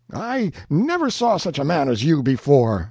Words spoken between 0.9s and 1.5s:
saw